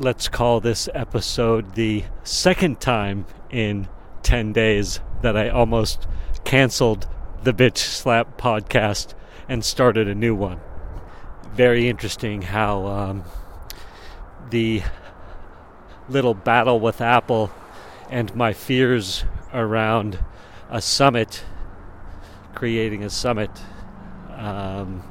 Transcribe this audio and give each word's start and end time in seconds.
let's 0.00 0.28
call 0.28 0.60
this 0.60 0.88
episode 0.94 1.74
the 1.74 2.02
second 2.24 2.80
time 2.80 3.26
in 3.50 3.86
10 4.22 4.50
days 4.50 4.98
that 5.20 5.36
I 5.36 5.50
almost 5.50 6.06
canceled 6.42 7.06
the 7.42 7.52
Bitch 7.52 7.76
Slap 7.76 8.40
podcast 8.40 9.12
and 9.46 9.62
started 9.62 10.08
a 10.08 10.14
new 10.14 10.34
one. 10.34 10.58
Very 11.52 11.86
interesting 11.86 12.40
how 12.40 12.86
um, 12.86 13.24
the 14.48 14.82
little 16.08 16.32
battle 16.32 16.80
with 16.80 17.02
Apple 17.02 17.52
and 18.08 18.34
my 18.34 18.54
fears 18.54 19.24
around 19.52 20.18
a 20.70 20.80
summit, 20.80 21.44
creating 22.54 23.04
a 23.04 23.10
summit, 23.10 23.50
um, 24.34 25.02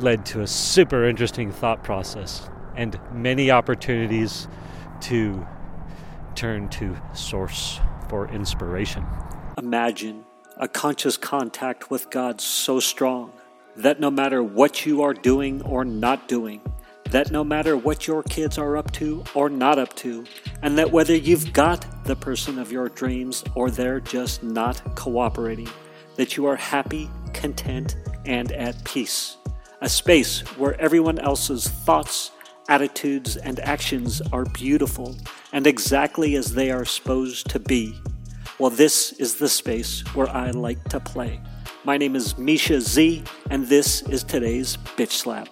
led 0.00 0.26
to 0.26 0.42
a 0.42 0.46
super 0.46 1.06
interesting 1.06 1.50
thought 1.50 1.82
process 1.82 2.50
and 2.78 2.98
many 3.12 3.50
opportunities 3.50 4.46
to 5.00 5.46
turn 6.36 6.68
to 6.68 6.96
source 7.12 7.80
for 8.08 8.28
inspiration. 8.28 9.04
Imagine 9.58 10.24
a 10.56 10.68
conscious 10.68 11.16
contact 11.16 11.90
with 11.90 12.08
God 12.08 12.40
so 12.40 12.78
strong 12.78 13.32
that 13.76 14.00
no 14.00 14.10
matter 14.10 14.42
what 14.42 14.86
you 14.86 15.02
are 15.02 15.12
doing 15.12 15.60
or 15.62 15.84
not 15.84 16.28
doing, 16.28 16.60
that 17.10 17.32
no 17.32 17.42
matter 17.42 17.76
what 17.76 18.06
your 18.06 18.22
kids 18.22 18.58
are 18.58 18.76
up 18.76 18.92
to 18.92 19.24
or 19.34 19.48
not 19.48 19.78
up 19.78 19.94
to, 19.96 20.24
and 20.62 20.78
that 20.78 20.92
whether 20.92 21.16
you've 21.16 21.52
got 21.52 22.04
the 22.04 22.14
person 22.14 22.58
of 22.58 22.70
your 22.70 22.88
dreams 22.88 23.42
or 23.56 23.70
they're 23.70 24.00
just 24.00 24.42
not 24.44 24.94
cooperating, 24.94 25.68
that 26.16 26.36
you 26.36 26.46
are 26.46 26.56
happy, 26.56 27.10
content, 27.32 27.96
and 28.24 28.52
at 28.52 28.82
peace. 28.84 29.36
A 29.80 29.88
space 29.88 30.40
where 30.58 30.80
everyone 30.80 31.18
else's 31.18 31.68
thoughts, 31.68 32.32
attitudes, 32.68 33.36
and 33.36 33.58
actions 33.60 34.20
are 34.32 34.44
beautiful 34.44 35.16
and 35.52 35.66
exactly 35.66 36.36
as 36.36 36.52
they 36.52 36.70
are 36.70 36.84
supposed 36.84 37.48
to 37.50 37.58
be. 37.58 37.98
Well, 38.58 38.70
this 38.70 39.12
is 39.12 39.36
the 39.36 39.48
space 39.48 40.00
where 40.14 40.28
I 40.28 40.50
like 40.50 40.82
to 40.90 41.00
play. 41.00 41.40
My 41.84 41.96
name 41.96 42.14
is 42.14 42.36
Misha 42.36 42.80
Z, 42.80 43.24
and 43.50 43.66
this 43.66 44.02
is 44.02 44.22
today's 44.22 44.76
Bitch 44.96 45.12
Slap. 45.12 45.48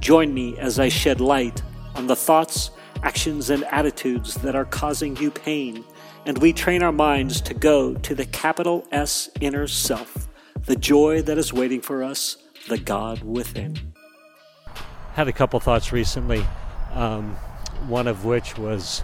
Join 0.00 0.34
me 0.34 0.58
as 0.58 0.78
I 0.78 0.88
shed 0.88 1.20
light 1.20 1.62
on 1.94 2.06
the 2.06 2.16
thoughts, 2.16 2.70
actions, 3.02 3.50
and 3.50 3.64
attitudes 3.64 4.34
that 4.34 4.56
are 4.56 4.64
causing 4.64 5.16
you 5.18 5.30
pain, 5.30 5.84
and 6.26 6.38
we 6.38 6.52
train 6.52 6.82
our 6.82 6.92
minds 6.92 7.40
to 7.42 7.54
go 7.54 7.94
to 7.94 8.14
the 8.14 8.26
capital 8.26 8.86
S 8.90 9.30
inner 9.40 9.68
self, 9.68 10.28
the 10.64 10.76
joy 10.76 11.22
that 11.22 11.38
is 11.38 11.52
waiting 11.52 11.80
for 11.80 12.02
us, 12.02 12.36
the 12.68 12.78
God 12.78 13.22
within. 13.22 13.94
Had 15.18 15.26
a 15.26 15.32
couple 15.32 15.58
thoughts 15.58 15.90
recently, 15.90 16.46
um, 16.92 17.34
one 17.88 18.06
of 18.06 18.24
which 18.24 18.56
was 18.56 19.02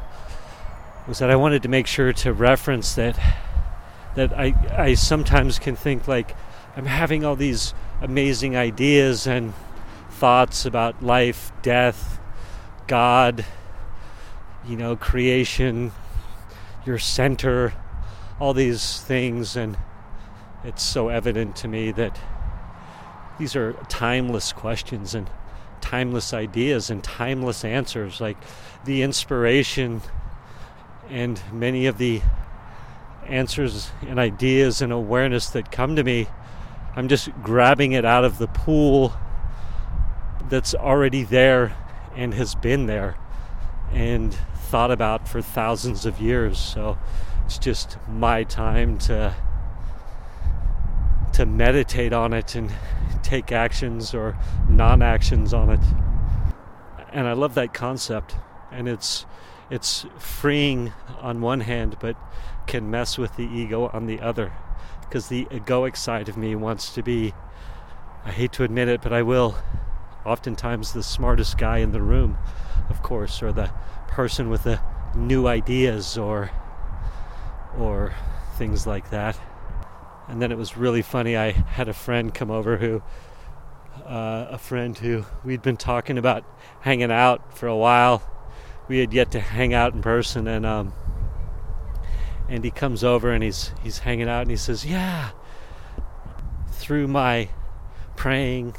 was 1.09 1.19
that 1.19 1.29
I 1.29 1.35
wanted 1.35 1.65
to 1.65 1.69
make 1.69 1.89
sure 1.89 2.13
to 2.13 2.33
reference 2.33 2.95
that 2.95 3.19
that 4.15 4.33
I 4.33 4.55
I 4.71 4.95
sometimes 4.95 5.59
can 5.59 5.75
think 5.75 6.07
like 6.07 6.37
I'm 6.77 6.87
having 6.87 7.25
all 7.25 7.35
these 7.35 7.75
amazing 8.01 8.57
ideas 8.57 9.27
and 9.27 9.55
thoughts 10.09 10.65
about 10.65 11.03
life, 11.03 11.51
death, 11.63 12.21
God, 12.87 13.45
you 14.65 14.77
know, 14.77 14.95
creation, 14.95 15.91
your 16.87 17.01
center, 17.01 17.75
all 18.39 18.55
these 18.55 19.01
things. 19.01 19.57
And 19.57 19.77
it's 20.63 20.85
so 20.85 21.09
evident 21.09 21.57
to 21.57 21.67
me 21.67 21.91
that 21.91 22.17
these 23.37 23.57
are 23.57 23.73
timeless 23.89 24.53
questions 24.53 25.13
and 25.17 25.29
timeless 25.85 26.33
ideas 26.33 26.89
and 26.89 27.05
timeless 27.05 27.63
answers. 27.63 28.19
Like 28.19 28.39
the 28.87 29.03
inspiration 29.03 30.01
and 31.11 31.39
many 31.53 31.85
of 31.85 31.99
the 31.99 32.23
answers 33.27 33.91
and 34.01 34.19
ideas 34.19 34.81
and 34.81 34.93
awareness 34.93 35.51
that 35.51 35.71
come 35.71 35.95
to 35.97 36.03
me, 36.03 36.27
I'm 36.97 37.09
just 37.09 37.29
grabbing 37.43 37.93
it 37.93 38.07
out 38.07 38.25
of 38.25 38.39
the 38.39 38.47
pool 38.47 39.13
that's 40.49 40.75
already 40.75 41.23
there 41.23 41.77
and 42.17 42.33
has 42.33 42.55
been 42.55 42.87
there 42.87 43.17
and 43.93 44.35
thought 44.55 44.91
about 44.91 45.29
for 45.29 45.43
thousands 45.43 46.07
of 46.07 46.19
years. 46.19 46.59
So 46.59 46.97
it's 47.45 47.59
just 47.59 47.99
my 48.09 48.45
time 48.45 48.97
to 49.01 49.35
to 51.35 51.45
meditate 51.45 52.13
on 52.13 52.33
it 52.33 52.55
and 52.55 52.73
take 53.25 53.51
actions 53.51 54.15
or 54.15 54.37
non-actions 54.69 55.53
on 55.53 55.71
it. 55.71 55.81
And 57.13 57.27
I 57.27 57.33
love 57.33 57.55
that 57.55 57.75
concept 57.75 58.37
and 58.71 58.89
it's 58.89 59.27
it's 59.71 60.05
freeing 60.19 60.93
on 61.21 61.41
one 61.41 61.61
hand 61.61 61.97
but 62.01 62.17
can 62.67 62.91
mess 62.91 63.17
with 63.17 63.37
the 63.37 63.45
ego 63.45 63.89
on 63.93 64.07
the 64.07 64.21
other 64.21 64.53
because 65.01 65.29
the 65.29 65.47
egoic 65.47 65.97
side 65.97 66.29
of 66.29 66.37
me 66.37 66.55
wants 66.55 66.93
to 66.95 67.03
be 67.03 67.33
I 68.25 68.33
hate 68.33 68.53
to 68.53 68.65
admit 68.65 68.89
it 68.89 69.01
but 69.01 69.13
I 69.13 69.23
will 69.23 69.57
oftentimes 70.25 70.93
the 70.93 71.03
smartest 71.03 71.59
guy 71.59 71.79
in 71.79 71.93
the 71.93 72.03
room, 72.03 72.39
of 72.89 73.03
course, 73.03 73.43
or 73.43 73.53
the 73.53 73.71
person 74.09 74.49
with 74.49 74.65
the 74.65 74.81
new 75.15 75.47
ideas 75.47 76.17
or 76.19 76.51
or 77.79 78.15
things 78.57 78.87
like 78.87 79.11
that. 79.11 79.39
And 80.29 80.41
then 80.41 80.51
it 80.51 80.59
was 80.59 80.77
really 80.77 81.03
funny. 81.03 81.37
I 81.37 81.51
had 81.51 81.89
a 81.89 81.93
friend 81.93 82.33
come 82.33 82.51
over 82.51 82.79
who, 82.79 83.03
uh, 84.07 84.47
a 84.51 84.59
friend 84.59 84.97
who 84.97 85.25
we'd 85.45 85.63
been 85.63 85.77
talking 85.77 86.19
about 86.19 86.45
hanging 86.81 87.13
out 87.13 87.57
for 87.57 87.67
a 87.67 87.77
while. 87.77 88.23
We 88.89 88.99
had 88.99 89.13
yet 89.13 89.31
to 89.33 89.41
hang 89.41 89.73
out 89.75 89.95
in 89.95 90.03
person, 90.03 90.47
and 90.47 90.67
um, 90.67 90.93
and 92.49 92.65
he 92.65 92.71
comes 92.71 93.03
over 93.03 93.33
and 93.33 93.43
he's 93.43 93.73
he's 93.83 94.01
hanging 94.01 94.29
out 94.29 94.43
and 94.43 94.51
he 94.51 94.57
says, 94.57 94.85
"Yeah." 94.85 95.31
Through 96.71 97.09
my 97.09 97.49
praying 98.15 98.75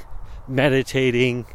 meditating, 0.47 1.45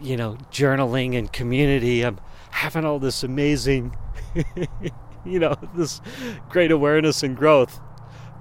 you 0.00 0.16
know, 0.16 0.36
journaling 0.50 1.16
and 1.16 1.32
community. 1.32 2.04
I'm 2.04 2.18
having 2.50 2.84
all 2.84 2.98
this 2.98 3.22
amazing, 3.22 3.96
you 5.24 5.38
know, 5.38 5.56
this 5.74 6.00
great 6.48 6.70
awareness 6.70 7.22
and 7.22 7.36
growth. 7.36 7.80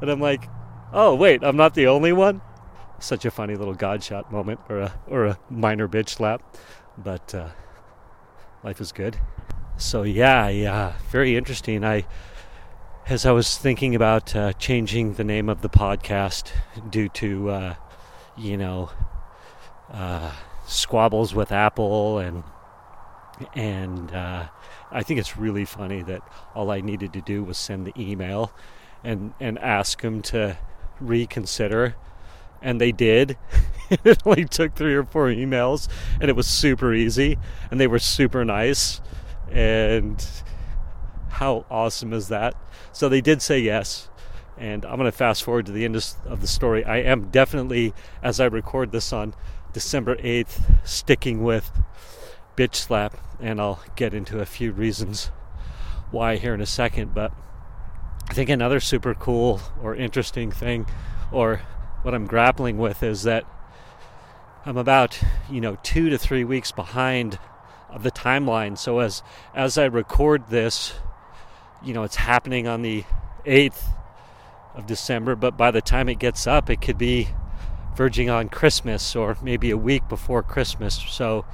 And 0.01 0.09
I'm 0.09 0.19
like, 0.21 0.47
oh, 0.93 1.15
wait, 1.15 1.43
I'm 1.43 1.57
not 1.57 1.73
the 1.73 1.87
only 1.87 2.13
one? 2.13 2.41
Such 2.99 3.25
a 3.25 3.31
funny 3.31 3.55
little 3.55 3.73
God 3.73 4.03
shot 4.03 4.31
moment 4.31 4.59
or 4.69 4.79
a, 4.79 4.99
or 5.07 5.25
a 5.25 5.39
minor 5.49 5.87
bitch 5.87 6.09
slap. 6.09 6.41
But 6.97 7.33
uh, 7.35 7.49
life 8.63 8.81
is 8.81 8.91
good. 8.91 9.19
So, 9.77 10.03
yeah, 10.03 10.47
yeah, 10.49 10.93
very 11.11 11.35
interesting. 11.35 11.85
I, 11.85 12.05
as 13.07 13.25
I 13.25 13.31
was 13.31 13.57
thinking 13.57 13.93
about 13.95 14.35
uh, 14.35 14.53
changing 14.53 15.13
the 15.13 15.23
name 15.23 15.49
of 15.49 15.61
the 15.61 15.69
podcast 15.69 16.51
due 16.89 17.09
to, 17.09 17.49
uh, 17.49 17.75
you 18.35 18.57
know, 18.57 18.89
uh, 19.91 20.31
squabbles 20.65 21.33
with 21.33 21.51
Apple 21.51 22.19
and 22.19 22.43
and 23.53 24.11
uh, 24.13 24.47
I 24.91 25.03
think 25.03 25.19
it's 25.19 25.37
really 25.37 25.65
funny 25.65 26.01
that 26.03 26.21
all 26.55 26.71
I 26.71 26.81
needed 26.81 27.13
to 27.13 27.21
do 27.21 27.43
was 27.43 27.57
send 27.57 27.85
the 27.85 27.93
email 27.97 28.51
and 29.03 29.33
and 29.39 29.59
ask 29.59 30.01
them 30.01 30.21
to 30.23 30.57
reconsider 30.99 31.95
and 32.61 32.81
they 32.81 32.91
did 32.91 33.37
it 33.89 34.17
only 34.25 34.45
took 34.45 34.75
three 34.75 34.95
or 34.95 35.03
four 35.03 35.27
emails 35.27 35.87
and 36.19 36.29
it 36.29 36.35
was 36.35 36.47
super 36.47 36.93
easy 36.93 37.37
and 37.69 37.79
they 37.79 37.87
were 37.87 37.99
super 37.99 38.43
nice 38.43 39.01
and 39.51 40.25
how 41.29 41.65
awesome 41.69 42.13
is 42.13 42.27
that 42.29 42.55
so 42.91 43.07
they 43.07 43.21
did 43.21 43.41
say 43.41 43.59
yes 43.59 44.09
and 44.57 44.85
i'm 44.85 44.97
going 44.97 45.05
to 45.05 45.15
fast 45.15 45.43
forward 45.43 45.65
to 45.65 45.71
the 45.71 45.85
end 45.85 45.95
of 46.25 46.41
the 46.41 46.47
story 46.47 46.83
i 46.85 46.97
am 46.97 47.29
definitely 47.29 47.93
as 48.23 48.39
i 48.39 48.45
record 48.45 48.91
this 48.91 49.13
on 49.13 49.33
December 49.77 50.15
8th, 50.15 50.79
sticking 50.85 51.43
with 51.43 51.71
Bitch 52.55 52.73
Slap, 52.73 53.15
and 53.39 53.61
I'll 53.61 53.79
get 53.95 54.11
into 54.11 54.39
a 54.39 54.45
few 54.47 54.71
reasons 54.71 55.29
why 56.09 56.37
here 56.37 56.55
in 56.55 56.61
a 56.61 56.65
second. 56.65 57.13
But 57.13 57.31
I 58.29 58.33
think 58.33 58.49
another 58.49 58.79
super 58.79 59.13
cool 59.13 59.61
or 59.81 59.95
interesting 59.95 60.51
thing, 60.51 60.85
or 61.31 61.61
what 62.01 62.13
I'm 62.13 62.27
grappling 62.27 62.77
with, 62.77 63.01
is 63.01 63.23
that 63.23 63.45
I'm 64.65 64.77
about 64.77 65.19
you 65.49 65.61
know 65.61 65.77
two 65.81 66.09
to 66.09 66.17
three 66.17 66.43
weeks 66.43 66.71
behind 66.71 67.39
of 67.89 68.03
the 68.03 68.11
timeline. 68.11 68.77
So 68.77 68.99
as 68.99 69.23
as 69.55 69.77
I 69.77 69.85
record 69.85 70.49
this, 70.49 70.93
you 71.81 71.93
know 71.93 72.03
it's 72.03 72.17
happening 72.17 72.67
on 72.67 72.81
the 72.81 73.05
8th 73.45 73.81
of 74.75 74.85
December, 74.85 75.35
but 75.35 75.57
by 75.57 75.71
the 75.71 75.81
time 75.81 76.09
it 76.09 76.19
gets 76.19 76.45
up, 76.45 76.69
it 76.69 76.81
could 76.81 76.97
be 76.97 77.29
verging 77.95 78.29
on 78.29 78.49
Christmas 78.49 79.15
or 79.15 79.37
maybe 79.41 79.71
a 79.71 79.77
week 79.77 80.07
before 80.09 80.43
Christmas. 80.43 80.95
So 81.09 81.45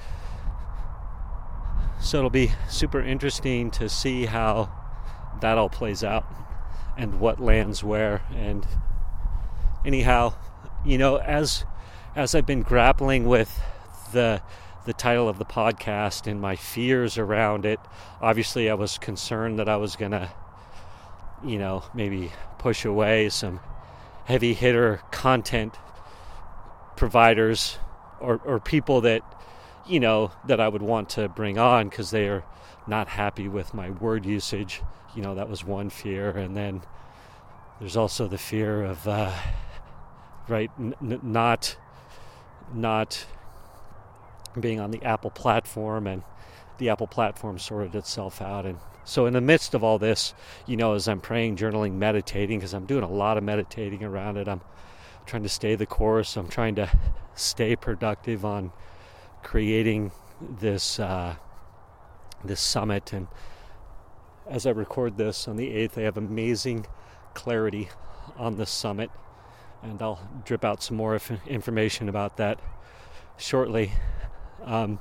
so 2.02 2.18
it'll 2.18 2.30
be 2.30 2.52
super 2.68 3.02
interesting 3.02 3.72
to 3.72 3.88
see 3.88 4.26
how 4.26 4.70
that 5.40 5.58
all 5.58 5.70
plays 5.70 6.04
out 6.04 6.26
and 6.98 7.20
what 7.20 7.40
lands 7.40 7.84
where 7.84 8.22
and 8.36 8.68
anyhow, 9.86 10.34
you 10.86 10.98
know, 10.98 11.18
as 11.18 11.66
as 12.16 12.36
I've 12.36 12.46
been 12.46 12.62
grappling 12.62 13.26
with 13.26 13.60
the 14.12 14.42
the 14.86 14.94
title 14.94 15.30
of 15.30 15.38
the 15.38 15.46
podcast 15.46 16.28
and 16.28 16.42
my 16.42 16.56
fears 16.56 17.18
around 17.18 17.66
it. 17.66 17.80
Obviously, 18.22 18.70
I 18.70 18.74
was 18.74 18.98
concerned 18.98 19.60
that 19.60 19.70
I 19.70 19.78
was 19.78 19.96
to, 20.12 20.32
you 21.46 21.58
know, 21.58 21.84
maybe 21.94 22.32
push 22.58 22.84
away 22.84 23.30
some 23.30 23.60
heavy 24.26 24.54
hitter 24.54 25.02
content 25.12 25.76
providers 26.98 27.78
or, 28.20 28.42
or 28.46 28.60
people 28.60 29.02
that, 29.02 29.22
you 29.88 30.00
know, 30.00 30.32
that 30.48 30.60
I 30.60 30.68
would 30.68 30.82
want 30.82 31.10
to 31.12 31.28
bring 31.30 31.58
on 31.58 31.90
because 31.90 32.12
they 32.12 32.28
are 32.28 32.44
not 32.88 33.08
happy 33.08 33.48
with 33.48 33.74
my 33.74 33.90
word 33.90 34.26
usage. 34.26 34.82
You 35.16 35.22
know, 35.22 35.36
that 35.36 35.50
was 35.50 35.64
one 35.64 35.90
fear. 35.90 36.30
And 36.32 36.56
then 36.56 36.82
there's 37.80 37.98
also 37.98 38.28
the 38.28 38.38
fear 38.38 38.84
of, 38.84 39.08
uh, 39.08 39.34
right, 40.48 40.72
n- 40.80 41.20
not, 41.22 41.78
not 42.74 43.26
being 44.60 44.80
on 44.80 44.92
the 44.92 45.04
Apple 45.04 45.32
platform 45.32 46.08
and 46.08 46.24
the 46.78 46.90
Apple 46.90 47.08
platform 47.08 47.60
sorted 47.60 47.96
itself 47.96 48.42
out. 48.42 48.66
And 48.66 48.78
so, 49.06 49.26
in 49.26 49.34
the 49.34 49.42
midst 49.42 49.74
of 49.74 49.84
all 49.84 50.00
this, 50.00 50.34
you 50.66 50.78
know, 50.78 50.94
as 50.94 51.08
I'm 51.08 51.20
praying, 51.20 51.58
journaling, 51.58 51.94
meditating, 51.94 52.60
because 52.60 52.74
I'm 52.74 52.86
doing 52.86 53.04
a 53.04 53.10
lot 53.10 53.38
of 53.38 53.44
meditating 53.44 54.04
around 54.04 54.38
it, 54.38 54.48
I'm 54.48 54.62
trying 55.26 55.44
to 55.44 55.50
stay 55.50 55.76
the 55.76 55.86
course. 55.86 56.38
I'm 56.38 56.48
trying 56.48 56.76
to 56.76 56.90
stay 57.36 57.76
productive 57.76 58.46
on 58.46 58.72
creating 59.44 60.12
this 60.60 61.00
uh, 61.00 61.36
this 62.44 62.62
summit. 62.62 63.14
And 63.14 63.28
as 64.48 64.66
I 64.66 64.72
record 64.72 65.18
this 65.18 65.48
on 65.48 65.56
the 65.56 65.70
8th, 65.70 65.98
I 65.98 66.02
have 66.02 66.18
amazing 66.18 66.86
clarity 67.34 67.90
on 68.38 68.58
the 68.58 68.66
summit, 68.66 69.10
and 69.82 70.02
I'll 70.02 70.20
drip 70.46 70.66
out 70.66 70.82
some 70.82 70.98
more 70.98 71.20
information 71.48 72.10
about 72.10 72.38
that 72.38 72.60
shortly. 73.38 73.92
Um, 74.64 75.00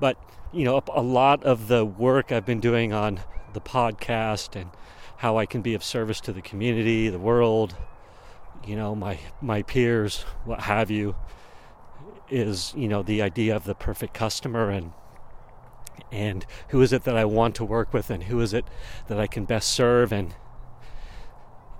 but 0.00 0.16
you 0.52 0.64
know, 0.64 0.82
a 0.94 1.02
lot 1.02 1.42
of 1.44 1.68
the 1.68 1.84
work 1.84 2.32
I've 2.32 2.46
been 2.46 2.60
doing 2.60 2.92
on 2.92 3.20
the 3.52 3.60
podcast 3.60 4.58
and 4.58 4.70
how 5.18 5.36
I 5.36 5.46
can 5.46 5.62
be 5.62 5.74
of 5.74 5.82
service 5.82 6.20
to 6.22 6.32
the 6.32 6.40
community, 6.40 7.08
the 7.08 7.18
world, 7.18 7.76
you 8.66 8.76
know, 8.76 8.94
my 8.94 9.18
my 9.40 9.62
peers, 9.62 10.22
what 10.44 10.60
have 10.60 10.90
you, 10.90 11.16
is 12.30 12.72
you 12.76 12.88
know 12.88 13.02
the 13.02 13.22
idea 13.22 13.54
of 13.54 13.64
the 13.64 13.74
perfect 13.74 14.14
customer 14.14 14.70
and 14.70 14.92
and 16.10 16.46
who 16.68 16.80
is 16.80 16.92
it 16.92 17.04
that 17.04 17.16
I 17.16 17.24
want 17.24 17.54
to 17.56 17.64
work 17.64 17.92
with 17.92 18.10
and 18.10 18.24
who 18.24 18.40
is 18.40 18.54
it 18.54 18.64
that 19.08 19.18
I 19.18 19.26
can 19.26 19.44
best 19.44 19.70
serve 19.70 20.12
and 20.12 20.34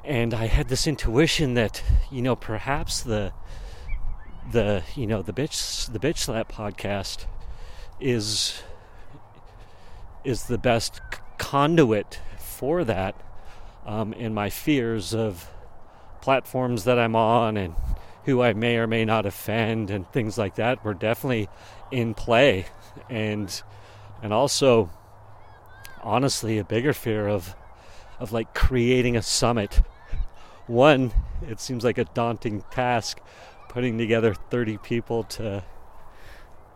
and 0.04 0.32
I 0.32 0.46
had 0.46 0.68
this 0.68 0.86
intuition 0.86 1.54
that 1.54 1.82
you 2.10 2.22
know 2.22 2.36
perhaps 2.36 3.02
the 3.02 3.32
the 4.50 4.82
you 4.94 5.06
know 5.06 5.22
the 5.22 5.32
bitch 5.32 5.92
the 5.92 5.98
bitch 5.98 6.18
slap 6.18 6.50
podcast 6.50 7.26
is 8.00 8.62
is 10.24 10.44
the 10.44 10.58
best 10.58 11.00
conduit 11.38 12.20
for 12.38 12.84
that 12.84 13.14
um, 13.86 14.14
and 14.18 14.34
my 14.34 14.50
fears 14.50 15.14
of 15.14 15.50
platforms 16.20 16.84
that 16.84 16.98
I'm 16.98 17.16
on 17.16 17.56
and 17.56 17.74
who 18.28 18.42
I 18.42 18.52
may 18.52 18.76
or 18.76 18.86
may 18.86 19.06
not 19.06 19.24
offend 19.24 19.88
and 19.88 20.06
things 20.12 20.36
like 20.36 20.56
that 20.56 20.84
were 20.84 20.92
definitely 20.92 21.48
in 21.90 22.12
play. 22.12 22.66
And 23.08 23.50
and 24.22 24.34
also 24.34 24.90
honestly 26.02 26.58
a 26.58 26.64
bigger 26.64 26.92
fear 26.92 27.26
of 27.26 27.56
of 28.20 28.30
like 28.30 28.52
creating 28.52 29.16
a 29.16 29.22
summit. 29.22 29.80
One 30.66 31.10
it 31.48 31.58
seems 31.58 31.84
like 31.84 31.96
a 31.96 32.04
daunting 32.04 32.64
task 32.70 33.18
putting 33.70 33.96
together 33.96 34.34
30 34.34 34.76
people 34.76 35.24
to 35.24 35.64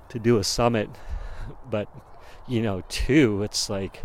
to 0.08 0.18
do 0.18 0.38
a 0.38 0.44
summit. 0.44 0.88
But 1.68 1.86
you 2.48 2.62
know 2.62 2.82
two 2.88 3.42
it's 3.42 3.68
like 3.68 4.02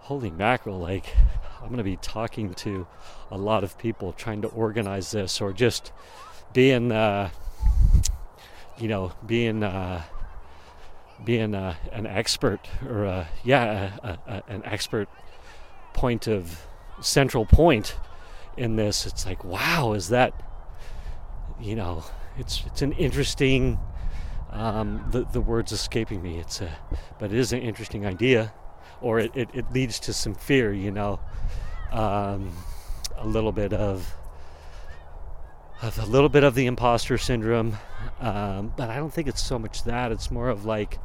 holy 0.00 0.30
mackerel 0.30 0.78
like 0.78 1.14
i'm 1.60 1.68
going 1.68 1.76
to 1.76 1.84
be 1.84 1.96
talking 1.98 2.54
to 2.54 2.86
a 3.30 3.38
lot 3.38 3.62
of 3.62 3.78
people 3.78 4.12
trying 4.12 4.42
to 4.42 4.48
organize 4.48 5.10
this 5.10 5.40
or 5.40 5.52
just 5.52 5.92
being 6.58 6.90
uh 6.90 7.30
you 8.80 8.88
know 8.88 9.12
being 9.24 9.62
uh 9.62 10.02
being 11.24 11.54
uh, 11.54 11.72
an 11.92 12.04
expert 12.04 12.58
or 12.84 13.06
uh, 13.06 13.26
yeah 13.44 13.92
a, 14.02 14.18
a, 14.26 14.42
an 14.48 14.62
expert 14.64 15.08
point 15.94 16.26
of 16.26 16.60
central 17.00 17.46
point 17.46 17.96
in 18.56 18.74
this 18.74 19.06
it's 19.06 19.24
like 19.24 19.44
wow 19.44 19.92
is 19.92 20.08
that 20.08 20.34
you 21.60 21.76
know 21.76 22.02
it's 22.36 22.64
it's 22.66 22.82
an 22.82 22.90
interesting 22.94 23.78
um, 24.50 25.04
the 25.12 25.24
the 25.32 25.40
words 25.40 25.70
escaping 25.70 26.20
me. 26.22 26.38
It's 26.38 26.60
a 26.60 26.70
but 27.20 27.30
it 27.30 27.38
is 27.38 27.52
an 27.52 27.60
interesting 27.60 28.04
idea 28.04 28.52
or 29.00 29.20
it, 29.20 29.30
it, 29.36 29.48
it 29.54 29.72
leads 29.72 30.00
to 30.00 30.12
some 30.12 30.34
fear 30.34 30.72
you 30.72 30.90
know 30.90 31.20
um, 31.92 32.52
a 33.16 33.26
little 33.26 33.52
bit 33.52 33.72
of 33.72 34.12
a 35.82 36.06
little 36.06 36.28
bit 36.28 36.44
of 36.44 36.54
the 36.54 36.66
imposter 36.66 37.18
syndrome 37.18 37.76
um, 38.20 38.72
but 38.76 38.90
I 38.90 38.96
don't 38.96 39.12
think 39.12 39.28
it's 39.28 39.44
so 39.44 39.58
much 39.58 39.84
that 39.84 40.10
it's 40.10 40.30
more 40.30 40.48
of 40.48 40.64
like 40.64 40.98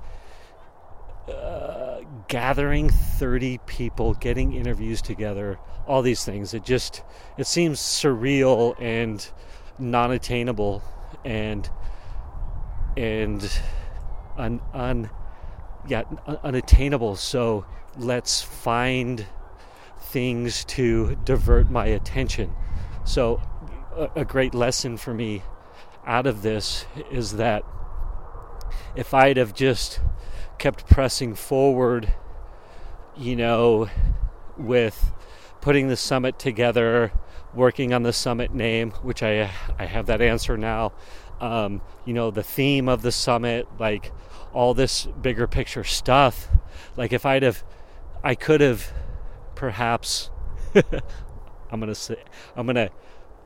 uh, 1.30 2.02
gathering 2.28 2.90
30 2.90 3.60
people, 3.66 4.16
getting 4.16 4.54
interviews 4.54 5.02
together, 5.02 5.60
all 5.88 6.02
these 6.02 6.26
things. 6.26 6.54
It 6.54 6.64
just 6.64 7.04
it 7.38 7.46
seems 7.46 7.80
surreal 7.80 8.76
and 8.82 9.26
non-attainable 9.78 10.82
and 11.24 11.70
and 12.98 13.60
un, 14.38 14.60
un 14.74 15.10
yeah 15.88 16.04
unattainable. 16.44 17.16
So 17.16 17.66
let's 17.96 18.42
find 18.42 19.26
things 20.00 20.66
to 20.66 21.16
divert 21.24 21.70
my 21.70 21.86
attention. 21.86 22.52
So 23.06 23.40
a, 24.16 24.26
great 24.26 24.54
lesson 24.54 24.98
for 24.98 25.14
me 25.14 25.44
out 26.06 26.28
of 26.28 26.42
this 26.42 26.86
is 27.12 27.34
that 27.34 27.64
if 28.96 29.14
I'd 29.14 29.38
have 29.38 29.54
just 29.54 30.00
kept 30.58 30.88
pressing 30.88 31.36
forward, 31.36 32.14
you 33.18 33.36
know, 33.36 33.90
with 34.58 35.12
putting 35.62 35.88
the 35.88 35.98
summit 35.98 36.38
together, 36.38 37.12
working 37.54 37.94
on 37.94 38.04
the 38.04 38.14
summit 38.14 38.54
name, 38.54 38.92
which 39.02 39.24
I 39.24 39.50
I 39.78 39.86
have 39.86 40.08
that 40.08 40.22
answer 40.22 40.58
now. 40.58 40.94
Um, 41.40 41.82
you 42.06 42.14
know, 42.14 42.32
the 42.32 42.44
theme 42.44 42.88
of 42.88 43.02
the 43.02 43.12
summit, 43.12 43.68
like 43.80 44.12
all 44.54 44.74
this 44.74 45.06
bigger 45.06 45.48
picture 45.48 45.84
stuff. 45.84 46.48
Like 46.96 47.12
if 47.12 47.26
I'd 47.26 47.44
have, 47.44 47.64
I 48.24 48.36
could 48.36 48.62
have, 48.62 48.92
perhaps. 49.56 50.30
I'm 51.72 51.80
gonna 51.80 51.96
say, 51.96 52.18
I'm 52.56 52.66
gonna. 52.68 52.90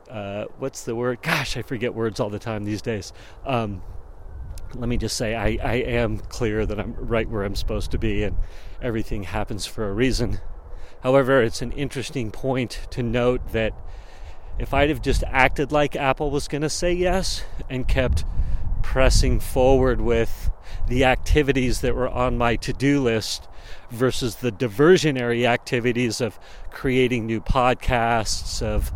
Uh, 0.08 0.46
what's 0.58 0.84
the 0.84 0.94
word? 0.94 1.22
Gosh, 1.22 1.56
I 1.56 1.62
forget 1.62 1.94
words 1.94 2.20
all 2.20 2.30
the 2.30 2.38
time 2.38 2.64
these 2.64 2.82
days. 2.82 3.12
Um, 3.44 3.82
let 4.74 4.88
me 4.88 4.96
just 4.96 5.16
say 5.16 5.34
I, 5.34 5.58
I 5.62 5.74
am 5.74 6.18
clear 6.18 6.66
that 6.66 6.78
I'm 6.78 6.94
right 6.94 7.28
where 7.28 7.44
I'm 7.44 7.54
supposed 7.54 7.90
to 7.92 7.98
be 7.98 8.22
and 8.22 8.36
everything 8.82 9.22
happens 9.22 9.66
for 9.66 9.88
a 9.88 9.92
reason. 9.92 10.38
However, 11.02 11.42
it's 11.42 11.62
an 11.62 11.72
interesting 11.72 12.30
point 12.30 12.86
to 12.90 13.02
note 13.02 13.52
that 13.52 13.72
if 14.58 14.74
I'd 14.74 14.88
have 14.88 15.00
just 15.00 15.22
acted 15.28 15.70
like 15.70 15.94
Apple 15.94 16.30
was 16.30 16.48
going 16.48 16.62
to 16.62 16.70
say 16.70 16.92
yes 16.92 17.44
and 17.70 17.86
kept 17.86 18.24
pressing 18.82 19.38
forward 19.38 20.00
with 20.00 20.50
the 20.88 21.04
activities 21.04 21.80
that 21.82 21.94
were 21.94 22.08
on 22.08 22.36
my 22.36 22.56
to 22.56 22.72
do 22.72 23.02
list 23.02 23.48
versus 23.90 24.36
the 24.36 24.50
diversionary 24.50 25.46
activities 25.46 26.20
of 26.20 26.38
creating 26.70 27.26
new 27.26 27.40
podcasts, 27.40 28.62
of, 28.62 28.92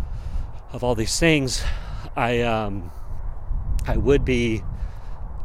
of 0.73 0.83
all 0.83 0.95
these 0.95 1.19
things, 1.19 1.63
I, 2.17 2.41
um, 2.43 2.91
I 3.87 3.97
would 3.97 4.25
be 4.25 4.63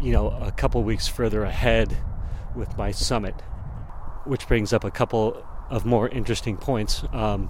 you 0.01 0.11
know, 0.11 0.29
a 0.29 0.51
couple 0.51 0.83
weeks 0.83 1.07
further 1.07 1.43
ahead 1.43 1.97
with 2.55 2.77
my 2.77 2.91
summit, 2.91 3.35
which 4.25 4.47
brings 4.47 4.73
up 4.73 4.83
a 4.83 4.91
couple 4.91 5.45
of 5.69 5.85
more 5.85 6.07
interesting 6.09 6.57
points. 6.57 7.03
Um, 7.11 7.47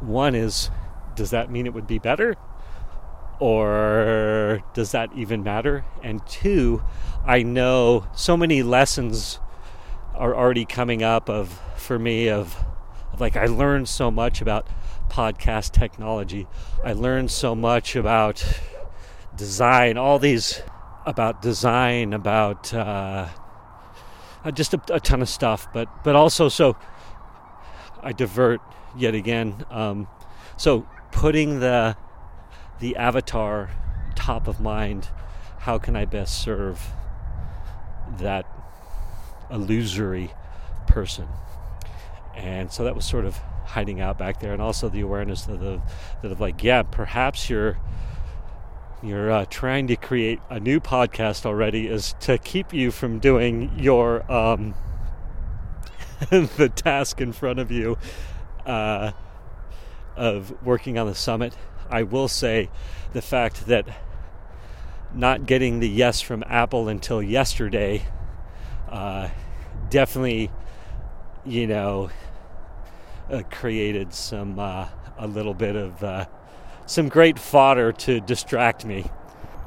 one 0.00 0.34
is, 0.34 0.70
does 1.14 1.30
that 1.30 1.50
mean 1.50 1.66
it 1.66 1.74
would 1.74 1.86
be 1.86 1.98
better? 1.98 2.36
Or 3.38 4.62
does 4.74 4.92
that 4.92 5.10
even 5.14 5.42
matter? 5.42 5.84
And 6.02 6.26
two, 6.26 6.82
I 7.24 7.42
know 7.42 8.06
so 8.14 8.36
many 8.36 8.62
lessons 8.62 9.38
are 10.14 10.34
already 10.34 10.64
coming 10.64 11.02
up 11.02 11.28
of 11.28 11.60
for 11.76 11.98
me 11.98 12.28
of, 12.28 12.56
of 13.12 13.20
like 13.20 13.36
I 13.36 13.46
learned 13.46 13.88
so 13.88 14.10
much 14.10 14.42
about 14.42 14.66
podcast 15.10 15.72
technology. 15.72 16.46
I 16.84 16.92
learned 16.92 17.30
so 17.30 17.54
much 17.54 17.96
about 17.96 18.44
design, 19.36 19.98
all 19.98 20.18
these 20.18 20.62
about 21.04 21.42
design, 21.42 22.12
about 22.12 22.72
uh, 22.72 23.28
uh, 24.44 24.50
just 24.50 24.74
a, 24.74 24.80
a, 24.90 25.00
ton 25.00 25.22
of 25.22 25.28
stuff. 25.28 25.68
But 25.72 25.88
but 26.04 26.16
also, 26.16 26.48
so 26.48 26.76
I 28.02 28.12
divert 28.12 28.60
yet 28.96 29.14
again. 29.14 29.64
Um, 29.70 30.08
so 30.56 30.86
putting 31.12 31.60
the 31.60 31.96
the 32.78 32.96
avatar 32.96 33.70
top 34.14 34.48
of 34.48 34.60
mind. 34.60 35.08
How 35.60 35.76
can 35.76 35.94
I 35.94 36.06
best 36.06 36.42
serve 36.42 36.80
that 38.18 38.46
illusory 39.50 40.32
person. 40.86 41.28
And 42.36 42.72
so 42.72 42.84
that 42.84 42.94
was 42.94 43.04
sort 43.04 43.24
of 43.24 43.38
hiding 43.70 44.00
out 44.00 44.18
back 44.18 44.40
there, 44.40 44.52
and 44.52 44.62
also 44.62 44.88
the 44.88 45.00
awareness 45.00 45.46
of 45.48 45.60
the 45.60 45.80
that 46.22 46.30
of 46.30 46.40
like, 46.40 46.62
yeah, 46.62 46.82
perhaps 46.82 47.50
you're 47.50 47.78
you're 49.02 49.30
uh, 49.30 49.44
trying 49.46 49.86
to 49.86 49.96
create 49.96 50.40
a 50.50 50.60
new 50.60 50.78
podcast 50.78 51.46
already 51.46 51.86
is 51.86 52.14
to 52.20 52.36
keep 52.38 52.72
you 52.72 52.90
from 52.90 53.18
doing 53.18 53.72
your 53.78 54.30
um, 54.30 54.74
the 56.30 56.70
task 56.74 57.20
in 57.20 57.32
front 57.32 57.58
of 57.58 57.70
you 57.70 57.96
uh, 58.66 59.12
of 60.16 60.52
working 60.64 60.98
on 60.98 61.06
the 61.06 61.14
summit. 61.14 61.56
I 61.88 62.02
will 62.02 62.28
say 62.28 62.70
the 63.12 63.22
fact 63.22 63.66
that 63.66 63.86
not 65.14 65.46
getting 65.46 65.80
the 65.80 65.88
yes 65.88 66.20
from 66.20 66.44
Apple 66.46 66.88
until 66.88 67.22
yesterday 67.22 68.06
uh, 68.88 69.28
definitely, 69.88 70.50
you 71.44 71.66
know, 71.66 72.10
uh, 73.30 73.42
created 73.50 74.12
some 74.12 74.58
uh, 74.58 74.88
a 75.18 75.26
little 75.26 75.54
bit 75.54 75.76
of 75.76 76.02
uh, 76.02 76.26
some 76.86 77.08
great 77.08 77.38
fodder 77.38 77.92
to 77.92 78.20
distract 78.20 78.84
me. 78.84 79.10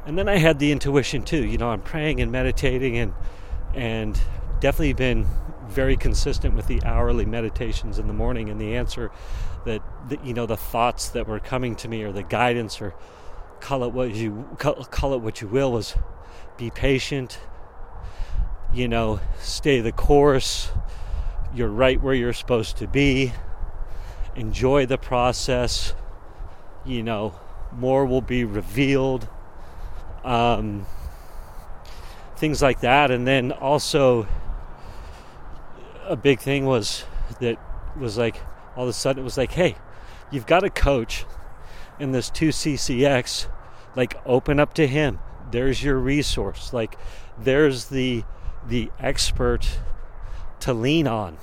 And 0.05 0.17
then 0.17 0.27
I 0.27 0.37
had 0.37 0.59
the 0.59 0.71
intuition 0.71 1.23
too. 1.23 1.45
You 1.45 1.57
know, 1.57 1.69
I'm 1.69 1.81
praying 1.81 2.19
and 2.21 2.31
meditating 2.31 2.97
and 2.97 3.13
and 3.73 4.19
definitely 4.59 4.93
been 4.93 5.25
very 5.67 5.97
consistent 5.97 6.55
with 6.55 6.67
the 6.67 6.81
hourly 6.83 7.25
meditations 7.25 7.97
in 7.97 8.07
the 8.07 8.13
morning 8.13 8.49
and 8.49 8.61
the 8.61 8.75
answer 8.75 9.11
that, 9.65 9.81
that 10.09 10.23
you 10.25 10.33
know 10.33 10.45
the 10.45 10.57
thoughts 10.57 11.09
that 11.09 11.27
were 11.27 11.39
coming 11.39 11.75
to 11.75 11.87
me 11.87 12.03
or 12.03 12.11
the 12.11 12.23
guidance 12.23 12.81
or 12.81 12.93
call 13.59 13.83
it 13.83 13.93
what 13.93 14.13
you 14.13 14.47
call, 14.59 14.75
call 14.85 15.13
it 15.13 15.21
what 15.21 15.41
you 15.41 15.47
will 15.47 15.71
was 15.71 15.95
be 16.57 16.69
patient 16.69 17.39
you 18.73 18.87
know 18.87 19.19
stay 19.39 19.79
the 19.79 19.91
course 19.91 20.69
you're 21.55 21.69
right 21.69 22.01
where 22.01 22.13
you're 22.13 22.33
supposed 22.33 22.77
to 22.77 22.87
be 22.87 23.31
enjoy 24.35 24.85
the 24.85 24.97
process 24.97 25.93
you 26.85 27.03
know 27.03 27.33
more 27.71 28.05
will 28.05 28.21
be 28.21 28.43
revealed 28.43 29.27
um, 30.23 30.85
things 32.37 32.61
like 32.61 32.81
that 32.81 33.11
and 33.11 33.27
then 33.27 33.51
also 33.51 34.27
a 36.07 36.15
big 36.15 36.39
thing 36.39 36.65
was 36.65 37.05
that 37.39 37.57
was 37.97 38.17
like 38.17 38.37
all 38.75 38.83
of 38.83 38.89
a 38.89 38.93
sudden 38.93 39.21
it 39.21 39.23
was 39.23 39.37
like, 39.37 39.51
hey, 39.51 39.75
you've 40.31 40.45
got 40.45 40.63
a 40.63 40.69
coach 40.69 41.25
in 41.99 42.11
this 42.11 42.29
2CCX, 42.31 43.47
like 43.95 44.19
open 44.25 44.59
up 44.59 44.73
to 44.75 44.87
him. 44.87 45.19
There's 45.51 45.83
your 45.83 45.97
resource. 45.97 46.73
Like 46.73 46.97
there's 47.37 47.85
the 47.85 48.23
the 48.65 48.89
expert 48.99 49.79
to 50.61 50.73
lean 50.73 51.07
on. 51.07 51.37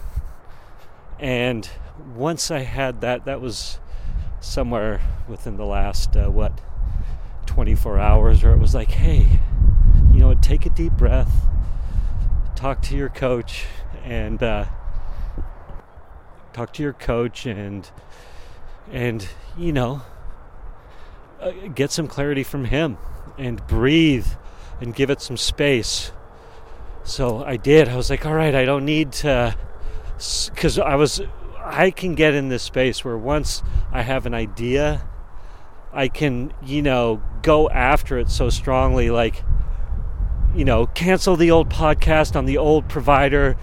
And 1.20 1.68
once 2.16 2.50
I 2.50 2.60
had 2.60 3.02
that, 3.02 3.26
that 3.26 3.42
was 3.42 3.78
somewhere 4.40 5.02
within 5.28 5.58
the 5.58 5.66
last 5.66 6.16
uh, 6.16 6.30
what 6.30 6.60
24 7.44 7.98
hours, 7.98 8.42
where 8.42 8.54
it 8.54 8.58
was 8.58 8.74
like, 8.74 8.90
hey, 8.90 9.40
you 10.12 10.20
know, 10.20 10.34
take 10.34 10.64
a 10.64 10.70
deep 10.70 10.94
breath, 10.94 11.46
talk 12.56 12.80
to 12.82 12.96
your 12.96 13.10
coach, 13.10 13.66
and 14.02 14.42
uh, 14.42 14.64
talk 16.54 16.72
to 16.72 16.82
your 16.82 16.94
coach 16.94 17.46
and 17.46 17.90
and 18.90 19.28
you 19.56 19.72
know 19.72 20.02
uh, 21.40 21.52
get 21.74 21.90
some 21.90 22.08
clarity 22.08 22.42
from 22.42 22.64
him 22.64 22.98
and 23.38 23.64
breathe 23.66 24.26
and 24.80 24.94
give 24.94 25.10
it 25.10 25.20
some 25.20 25.36
space. 25.36 26.12
So 27.04 27.44
i 27.44 27.56
did. 27.56 27.88
I 27.88 27.96
was 27.96 28.10
like 28.10 28.26
all 28.26 28.34
right 28.34 28.54
i 28.54 28.64
don't 28.64 28.84
need 28.84 29.12
to 29.12 29.54
because 30.54 30.78
i 30.78 30.94
was 30.94 31.20
i 31.58 31.90
can 31.90 32.14
get 32.14 32.34
in 32.34 32.48
this 32.48 32.62
space 32.62 33.04
where 33.04 33.16
once 33.16 33.62
i 33.92 34.02
have 34.02 34.26
an 34.26 34.34
idea 34.34 35.08
i 35.92 36.08
can 36.08 36.52
you 36.62 36.82
know 36.82 37.22
go 37.42 37.68
after 37.70 38.18
it 38.18 38.28
so 38.28 38.50
strongly 38.50 39.10
like 39.10 39.42
you 40.54 40.64
know 40.64 40.86
cancel 40.86 41.36
the 41.36 41.50
old 41.50 41.68
podcast 41.68 42.36
on 42.36 42.44
the 42.44 42.58
old 42.58 42.88
provider 42.88 43.56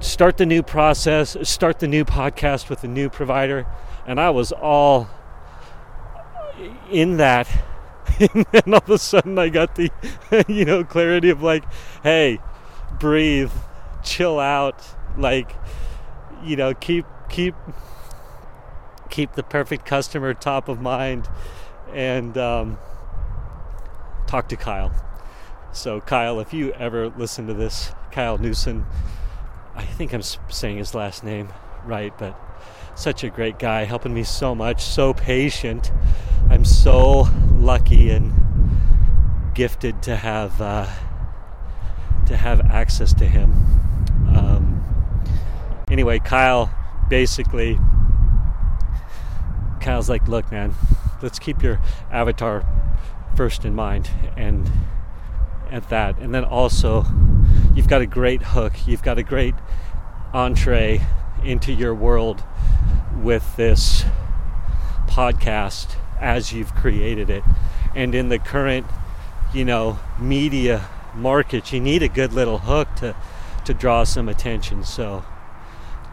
start 0.00 0.36
the 0.36 0.46
new 0.46 0.62
process, 0.62 1.36
start 1.42 1.78
the 1.78 1.88
new 1.88 2.04
podcast 2.04 2.68
with 2.68 2.80
the 2.80 2.88
new 2.88 3.08
provider. 3.08 3.66
And 4.06 4.20
I 4.20 4.30
was 4.30 4.52
all 4.52 5.08
in 6.90 7.16
that. 7.16 7.48
and 8.20 8.46
then 8.52 8.74
all 8.74 8.78
of 8.78 8.90
a 8.90 8.98
sudden 8.98 9.38
I 9.38 9.48
got 9.48 9.74
the, 9.74 9.90
you 10.48 10.64
know, 10.64 10.84
clarity 10.84 11.30
of 11.30 11.42
like, 11.42 11.64
hey, 12.02 12.38
breathe, 12.98 13.52
chill 14.02 14.38
out, 14.38 14.95
like, 15.18 15.56
you 16.44 16.56
know, 16.56 16.74
keep, 16.74 17.06
keep, 17.28 17.54
keep 19.10 19.32
the 19.32 19.42
perfect 19.42 19.86
customer 19.86 20.34
top 20.34 20.68
of 20.68 20.80
mind 20.80 21.28
and 21.92 22.36
um, 22.36 22.78
talk 24.26 24.48
to 24.48 24.56
Kyle. 24.56 24.92
So, 25.72 26.00
Kyle, 26.00 26.40
if 26.40 26.52
you 26.52 26.72
ever 26.72 27.08
listen 27.08 27.46
to 27.46 27.54
this, 27.54 27.92
Kyle 28.10 28.38
Newson, 28.38 28.86
I 29.74 29.84
think 29.84 30.12
I'm 30.12 30.22
saying 30.22 30.78
his 30.78 30.94
last 30.94 31.22
name 31.22 31.52
right, 31.84 32.16
but 32.18 32.38
such 32.94 33.22
a 33.22 33.28
great 33.28 33.58
guy, 33.58 33.84
helping 33.84 34.14
me 34.14 34.24
so 34.24 34.54
much, 34.54 34.82
so 34.82 35.12
patient. 35.12 35.92
I'm 36.48 36.64
so 36.64 37.28
lucky 37.52 38.10
and 38.10 38.32
gifted 39.54 40.02
to 40.04 40.16
have 40.16 40.60
uh, 40.60 40.86
to 42.26 42.36
have 42.36 42.60
access 42.70 43.12
to 43.14 43.26
him. 43.26 43.75
Anyway, 45.96 46.18
Kyle 46.18 46.70
basically, 47.08 47.80
Kyle's 49.80 50.10
like, 50.10 50.28
look, 50.28 50.52
man, 50.52 50.74
let's 51.22 51.38
keep 51.38 51.62
your 51.62 51.80
avatar 52.10 52.66
first 53.34 53.64
in 53.64 53.74
mind, 53.74 54.10
and 54.36 54.70
at 55.70 55.88
that, 55.88 56.18
and 56.18 56.34
then 56.34 56.44
also 56.44 57.06
you've 57.74 57.88
got 57.88 58.02
a 58.02 58.06
great 58.06 58.42
hook, 58.42 58.86
you've 58.86 59.02
got 59.02 59.16
a 59.16 59.22
great 59.22 59.54
entree 60.34 61.00
into 61.42 61.72
your 61.72 61.94
world 61.94 62.44
with 63.22 63.56
this 63.56 64.04
podcast 65.06 65.96
as 66.20 66.52
you've 66.52 66.74
created 66.74 67.30
it. 67.30 67.42
And 67.94 68.14
in 68.14 68.28
the 68.28 68.38
current, 68.38 68.86
you 69.54 69.64
know, 69.64 69.98
media 70.18 70.90
market, 71.14 71.72
you 71.72 71.80
need 71.80 72.02
a 72.02 72.08
good 72.08 72.34
little 72.34 72.58
hook 72.58 72.94
to 72.96 73.16
to 73.64 73.72
draw 73.72 74.04
some 74.04 74.28
attention. 74.28 74.84
So 74.84 75.24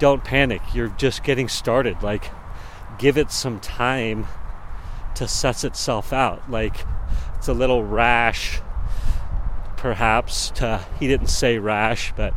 don't 0.04 0.26
panic. 0.26 0.62
You're 0.74 0.90
just 0.90 1.24
getting 1.24 1.48
started. 1.48 2.04
Like 2.04 2.30
give 3.00 3.18
it 3.18 3.32
some 3.32 3.62
time 3.62 4.28
to 5.16 5.30
suss 5.30 5.64
itself 5.64 6.12
out. 6.12 6.52
Like 6.52 6.76
it's 7.38 7.48
a 7.48 7.54
little 7.54 7.86
rash 7.86 8.60
perhaps 9.78 10.50
to 10.52 10.86
he 11.00 11.08
didn't 11.08 11.28
say 11.28 11.58
rash 11.58 12.14
but 12.16 12.34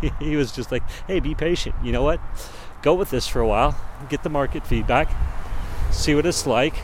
he 0.20 0.34
was 0.34 0.50
just 0.50 0.72
like 0.72 0.82
hey 1.06 1.20
be 1.20 1.32
patient 1.32 1.76
you 1.80 1.92
know 1.92 2.02
what 2.02 2.20
go 2.82 2.92
with 2.92 3.10
this 3.10 3.28
for 3.28 3.40
a 3.40 3.46
while 3.46 3.78
get 4.08 4.24
the 4.24 4.28
market 4.28 4.66
feedback 4.66 5.08
see 5.92 6.12
what 6.12 6.26
it's 6.26 6.44
like 6.44 6.74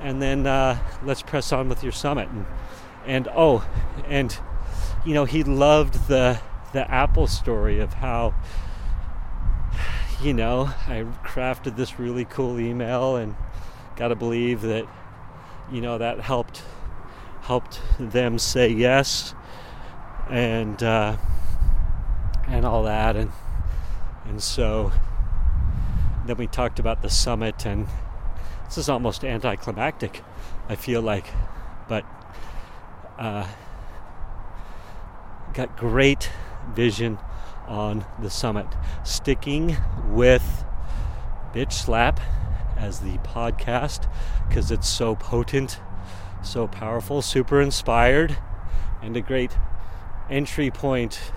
and 0.00 0.22
then 0.22 0.46
uh, 0.46 0.78
let's 1.02 1.22
press 1.22 1.52
on 1.52 1.68
with 1.68 1.82
your 1.82 1.90
summit 1.90 2.28
and 2.28 2.46
and 3.04 3.28
oh 3.34 3.66
and 4.06 4.38
you 5.04 5.12
know 5.12 5.24
he 5.24 5.42
loved 5.42 6.06
the 6.06 6.40
the 6.72 6.90
apple 6.90 7.26
story 7.26 7.80
of 7.80 7.94
how 7.94 8.34
you 10.22 10.34
know 10.34 10.70
i 10.86 11.04
crafted 11.24 11.76
this 11.76 11.98
really 11.98 12.24
cool 12.24 12.58
email 12.60 13.16
and 13.16 13.34
got 13.96 14.08
to 14.08 14.16
believe 14.16 14.62
that 14.62 14.86
you 15.70 15.80
know 15.80 15.98
that 15.98 16.20
helped 16.20 16.62
helped 17.42 17.80
them 17.98 18.38
say 18.38 18.68
yes 18.68 19.34
and 20.28 20.82
uh, 20.82 21.16
and 22.46 22.64
all 22.64 22.82
that. 22.84 23.16
And 23.16 23.32
and 24.26 24.42
so 24.42 24.92
then 26.26 26.36
we 26.36 26.46
talked 26.46 26.78
about 26.78 27.00
the 27.00 27.08
summit 27.08 27.64
and 27.64 27.86
this 28.66 28.76
is 28.76 28.90
almost 28.90 29.24
anticlimactic 29.24 30.22
I 30.68 30.76
feel 30.76 31.00
like 31.00 31.24
but 31.88 32.04
uh, 33.18 33.46
got 35.54 35.74
great 35.78 36.30
vision 36.74 37.18
on 37.66 38.04
the 38.20 38.30
summit 38.30 38.66
sticking 39.04 39.76
with 40.08 40.64
bitch 41.52 41.72
slap 41.72 42.20
as 42.76 43.00
the 43.00 43.18
podcast 43.18 44.08
because 44.48 44.70
it's 44.70 44.88
so 44.88 45.14
potent 45.14 45.80
so 46.42 46.66
powerful, 46.66 47.22
super 47.22 47.60
inspired, 47.60 48.36
and 49.02 49.16
a 49.16 49.20
great 49.20 49.56
entry 50.30 50.70
point 50.70 51.32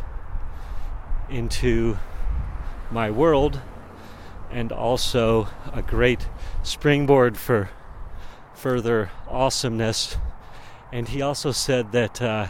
into 1.29 1.97
my 2.89 3.09
world, 3.09 3.61
and 4.51 4.71
also 4.71 5.47
a 5.73 5.81
great 5.81 6.27
springboard 6.63 7.37
for 7.37 7.69
further 8.53 9.11
awesomeness. 9.27 10.17
And 10.91 11.07
he 11.07 11.21
also 11.21 11.51
said 11.51 11.93
that 11.93 12.21
uh, 12.21 12.47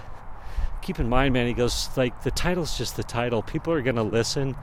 keep 0.81 0.99
in 0.99 1.09
mind, 1.09 1.33
man, 1.33 1.47
he 1.47 1.53
goes, 1.53 1.89
like, 1.95 2.23
the 2.23 2.31
title's 2.31 2.77
just 2.77 2.95
the 2.95 3.03
title. 3.03 3.41
People 3.41 3.73
are 3.73 3.81
going 3.81 3.95
to 3.95 4.03
listen 4.03 4.55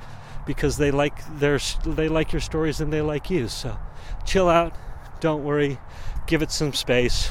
because 0.46 0.78
they 0.78 0.90
like 0.90 1.14
their 1.38 1.58
they 1.84 2.08
like 2.08 2.32
your 2.32 2.40
stories 2.40 2.80
and 2.80 2.90
they 2.90 3.02
like 3.02 3.28
you. 3.30 3.48
So 3.48 3.78
chill 4.24 4.48
out. 4.48 4.74
Don't 5.20 5.44
worry. 5.44 5.78
Give 6.26 6.42
it 6.42 6.50
some 6.50 6.72
space. 6.72 7.30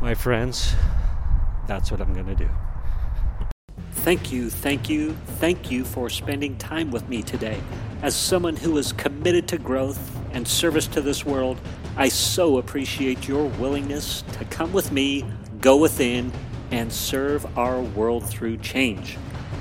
My 0.00 0.14
friends, 0.14 0.74
that's 1.66 1.90
what 1.90 2.00
I'm 2.00 2.12
going 2.12 2.26
to 2.26 2.34
do. 2.34 2.48
Thank 3.92 4.30
you, 4.30 4.50
thank 4.50 4.90
you, 4.90 5.14
thank 5.38 5.70
you 5.70 5.82
for 5.82 6.10
spending 6.10 6.58
time 6.58 6.90
with 6.90 7.08
me 7.08 7.22
today. 7.22 7.58
As 8.02 8.14
someone 8.14 8.56
who 8.56 8.76
is 8.76 8.92
committed 8.92 9.48
to 9.48 9.56
growth 9.56 10.14
and 10.32 10.46
service 10.46 10.86
to 10.88 11.00
this 11.00 11.24
world, 11.24 11.58
I 11.96 12.08
so 12.08 12.58
appreciate 12.58 13.26
your 13.26 13.46
willingness 13.46 14.22
to 14.32 14.44
come 14.46 14.74
with 14.74 14.92
me, 14.92 15.24
go 15.60 15.78
within, 15.78 16.32
and 16.70 16.92
serve 16.92 17.58
our 17.58 17.80
world 17.80 18.28
through 18.28 18.58
change. 18.58 19.16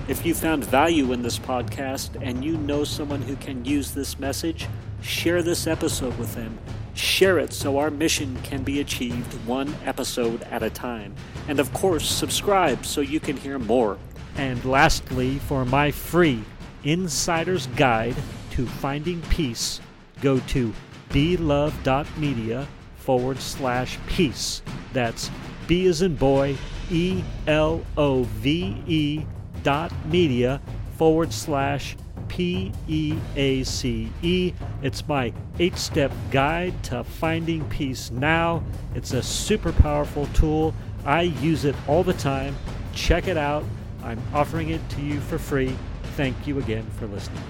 If 0.07 0.25
you 0.25 0.33
found 0.33 0.65
value 0.65 1.13
in 1.13 1.22
this 1.22 1.39
podcast 1.39 2.22
and 2.22 2.43
you 2.43 2.57
know 2.57 2.83
someone 2.83 3.22
who 3.22 3.36
can 3.38 3.63
use 3.63 3.91
this 3.91 4.19
message, 4.19 4.67
share 5.01 5.41
this 5.41 5.65
episode 5.65 6.17
with 6.17 6.36
them. 6.36 6.57
Share 6.93 7.39
it 7.39 7.53
so 7.53 7.77
our 7.77 7.89
mission 7.89 8.38
can 8.43 8.63
be 8.63 8.79
achieved 8.79 9.33
one 9.48 9.75
episode 9.86 10.41
at 10.43 10.62
a 10.62 10.69
time. 10.69 11.15
And 11.48 11.60
of 11.60 11.74
course, 11.74 12.07
subscribe 12.07 12.86
so 12.86 13.01
you 13.01 13.19
can 13.19 13.38
hear 13.38 13.57
more. 13.57 13.98
And 14.36 14.63
lastly, 14.65 15.39
for 15.39 15.65
my 15.65 15.91
free 15.91 16.43
insider's 16.83 17.67
guide 17.67 18.15
to 18.51 18.65
finding 18.65 19.22
peace, 19.24 19.79
go 20.22 20.39
to 20.39 20.74
belove.media 21.10 22.67
forward 22.98 23.39
slash 23.39 23.98
peace. 24.07 24.62
That's 24.91 25.29
B 25.67 25.88
as 25.88 26.01
in 26.01 26.15
boy, 26.15 26.57
E 26.91 27.23
L 27.47 27.81
O 27.97 28.23
V 28.23 28.83
E 28.87 29.25
dot 29.63 29.91
media 30.05 30.61
forward 30.97 31.33
slash 31.33 31.95
P 32.27 32.71
E 32.87 33.17
A 33.35 33.63
C 33.63 34.09
E. 34.21 34.53
It's 34.81 35.07
my 35.07 35.33
eight 35.59 35.77
step 35.77 36.11
guide 36.31 36.83
to 36.85 37.03
finding 37.03 37.63
peace 37.69 38.11
now. 38.11 38.63
It's 38.95 39.13
a 39.13 39.21
super 39.21 39.71
powerful 39.71 40.27
tool. 40.27 40.73
I 41.05 41.21
use 41.21 41.65
it 41.65 41.75
all 41.87 42.03
the 42.03 42.13
time. 42.13 42.55
Check 42.93 43.27
it 43.27 43.37
out. 43.37 43.63
I'm 44.03 44.21
offering 44.33 44.69
it 44.69 44.87
to 44.91 45.01
you 45.01 45.19
for 45.19 45.37
free. 45.37 45.75
Thank 46.15 46.47
you 46.47 46.59
again 46.59 46.85
for 46.97 47.07
listening. 47.07 47.43